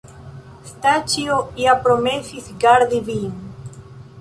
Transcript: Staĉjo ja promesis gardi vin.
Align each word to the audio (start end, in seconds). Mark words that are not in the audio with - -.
Staĉjo 0.69 1.37
ja 1.65 1.75
promesis 1.83 2.51
gardi 2.65 3.03
vin. 3.11 3.37